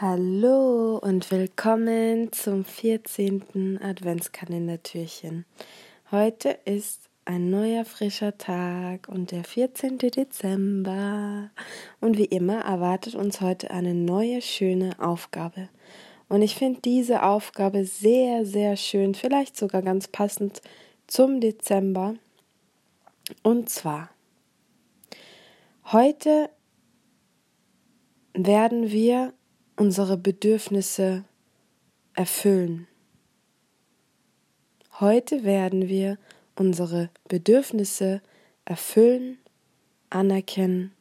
[0.00, 3.80] Hallo und willkommen zum 14.
[3.82, 5.44] Adventskalendertürchen.
[6.12, 9.98] Heute ist ein neuer frischer Tag und der 14.
[9.98, 11.50] Dezember.
[12.00, 15.68] Und wie immer erwartet uns heute eine neue schöne Aufgabe.
[16.28, 20.62] Und ich finde diese Aufgabe sehr, sehr schön, vielleicht sogar ganz passend
[21.08, 22.14] zum Dezember.
[23.42, 24.10] Und zwar,
[25.86, 26.50] heute
[28.32, 29.32] werden wir
[29.78, 31.24] unsere Bedürfnisse
[32.14, 32.88] erfüllen.
[34.98, 36.18] Heute werden wir
[36.56, 38.20] unsere Bedürfnisse
[38.64, 39.38] erfüllen,
[40.10, 40.92] anerkennen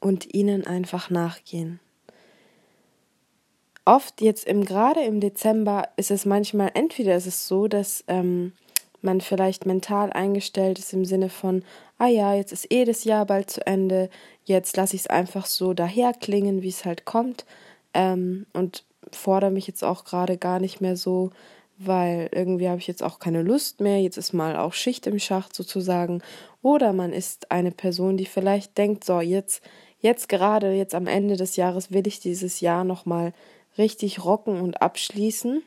[0.00, 1.78] und ihnen einfach nachgehen.
[3.84, 8.52] Oft jetzt im gerade im Dezember ist es manchmal entweder ist es so, dass ähm,
[9.02, 11.64] man vielleicht mental eingestellt ist im Sinne von,
[11.98, 14.10] ah ja, jetzt ist eh das Jahr bald zu Ende,
[14.44, 17.44] jetzt lasse ich es einfach so daherklingen, wie es halt kommt
[17.94, 21.30] ähm, und fordere mich jetzt auch gerade gar nicht mehr so,
[21.78, 25.18] weil irgendwie habe ich jetzt auch keine Lust mehr, jetzt ist mal auch Schicht im
[25.18, 26.22] Schacht sozusagen.
[26.62, 29.62] Oder man ist eine Person, die vielleicht denkt, so, jetzt,
[29.98, 33.32] jetzt gerade, jetzt am Ende des Jahres will ich dieses Jahr nochmal
[33.78, 35.62] richtig rocken und abschließen.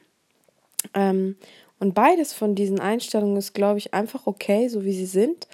[0.94, 1.36] Ähm,
[1.80, 5.48] und beides von diesen Einstellungen ist, glaube ich, einfach okay, so wie sie sind.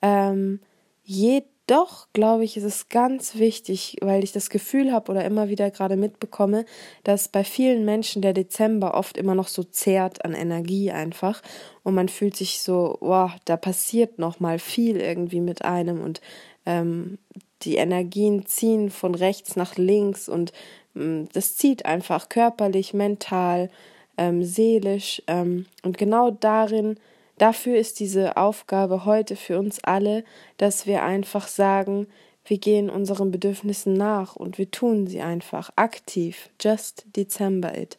[0.00, 0.60] Ähm,
[1.02, 5.48] je, doch, glaube ich, ist es ganz wichtig, weil ich das Gefühl habe oder immer
[5.48, 6.66] wieder gerade mitbekomme,
[7.04, 11.42] dass bei vielen Menschen der Dezember oft immer noch so zehrt an Energie einfach.
[11.82, 16.02] Und man fühlt sich so, wow, da passiert noch mal viel irgendwie mit einem.
[16.02, 16.20] Und
[16.66, 17.18] ähm,
[17.62, 20.52] die Energien ziehen von rechts nach links und
[20.94, 23.70] ähm, das zieht einfach körperlich, mental,
[24.16, 26.98] ähm, seelisch ähm, und genau darin
[27.38, 30.24] Dafür ist diese Aufgabe heute für uns alle,
[30.56, 32.06] dass wir einfach sagen,
[32.44, 36.50] wir gehen unseren Bedürfnissen nach und wir tun sie einfach aktiv.
[36.60, 37.98] Just December it.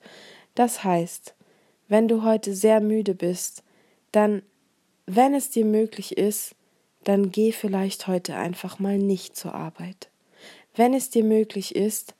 [0.53, 1.33] Das heißt,
[1.87, 3.63] wenn du heute sehr müde bist,
[4.11, 4.43] dann,
[5.05, 6.55] wenn es dir möglich ist,
[7.03, 10.09] dann geh vielleicht heute einfach mal nicht zur Arbeit.
[10.75, 12.15] Wenn es dir möglich ist,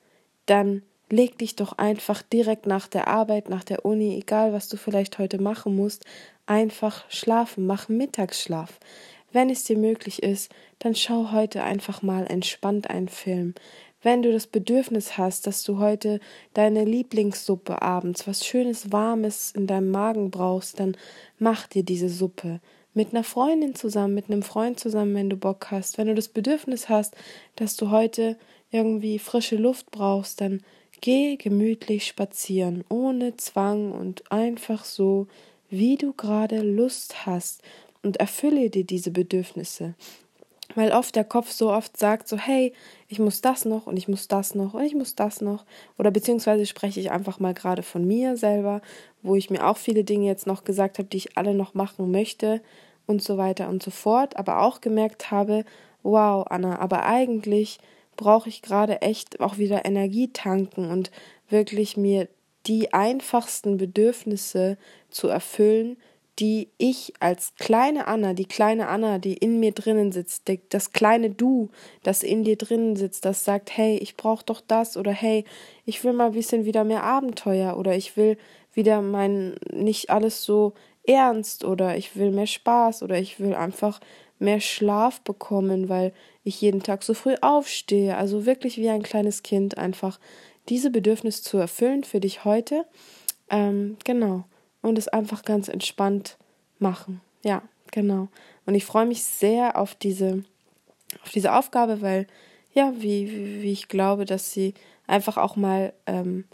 [0.46, 4.76] dann leg dich doch einfach direkt nach der Arbeit, nach der Uni, egal was du
[4.76, 6.04] vielleicht heute machen musst,
[6.46, 8.78] einfach schlafen, mach Mittagsschlaf.
[9.32, 13.54] Wenn es dir möglich ist, dann schau heute einfach mal entspannt einen Film.
[14.02, 16.20] Wenn du das Bedürfnis hast, dass du heute
[16.54, 20.96] deine Lieblingssuppe abends, was schönes Warmes in deinem Magen brauchst, dann
[21.38, 22.60] mach dir diese Suppe.
[22.94, 25.98] Mit einer Freundin zusammen, mit einem Freund zusammen, wenn du Bock hast.
[25.98, 27.16] Wenn du das Bedürfnis hast,
[27.56, 28.38] dass du heute
[28.70, 30.62] irgendwie frische Luft brauchst, dann
[31.00, 35.26] geh gemütlich spazieren, ohne Zwang und einfach so,
[35.78, 37.62] wie du gerade Lust hast
[38.02, 39.94] und erfülle dir diese Bedürfnisse.
[40.74, 42.72] Weil oft der Kopf so oft sagt, so, hey,
[43.08, 45.64] ich muss das noch und ich muss das noch und ich muss das noch.
[45.96, 48.82] Oder beziehungsweise spreche ich einfach mal gerade von mir selber,
[49.22, 52.10] wo ich mir auch viele Dinge jetzt noch gesagt habe, die ich alle noch machen
[52.10, 52.60] möchte
[53.06, 54.36] und so weiter und so fort.
[54.36, 55.64] Aber auch gemerkt habe,
[56.02, 57.78] wow, Anna, aber eigentlich
[58.16, 61.10] brauche ich gerade echt auch wieder Energie tanken und
[61.48, 62.28] wirklich mir
[62.66, 64.76] die einfachsten Bedürfnisse
[65.10, 65.96] zu erfüllen,
[66.38, 71.30] die ich als kleine Anna, die kleine Anna, die in mir drinnen sitzt, das kleine
[71.30, 71.70] Du,
[72.02, 75.44] das in dir drinnen sitzt, das sagt, hey, ich brauche doch das oder hey,
[75.86, 78.36] ich will mal ein bisschen wieder mehr Abenteuer oder ich will
[78.74, 80.74] wieder mein nicht alles so
[81.06, 84.00] ernst oder ich will mehr Spaß oder ich will einfach
[84.38, 86.12] mehr Schlaf bekommen, weil
[86.44, 90.20] ich jeden Tag so früh aufstehe, also wirklich wie ein kleines Kind einfach
[90.68, 92.84] diese Bedürfnisse zu erfüllen für dich heute.
[93.50, 94.44] Ähm, genau.
[94.82, 96.36] Und es einfach ganz entspannt
[96.78, 97.20] machen.
[97.44, 97.62] Ja,
[97.92, 98.28] genau.
[98.66, 100.44] Und ich freue mich sehr auf diese,
[101.22, 102.26] auf diese Aufgabe, weil,
[102.72, 104.74] ja, wie, wie, wie ich glaube, dass sie
[105.06, 106.44] einfach auch mal ähm,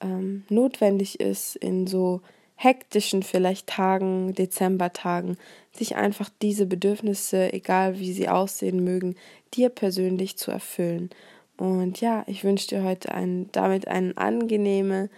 [0.00, 2.20] ähm, notwendig ist in so
[2.56, 5.36] hektischen vielleicht Tagen, Dezembertagen,
[5.72, 9.14] sich einfach diese Bedürfnisse, egal wie sie aussehen mögen,
[9.54, 11.10] dir persönlich zu erfüllen.
[11.56, 15.08] Und ja, ich wünsche dir heute einen, damit einen angenehme,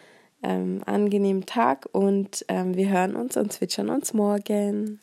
[0.42, 5.00] ähm, angenehmen Tag und ähm, wir hören uns und zwitschern uns morgen.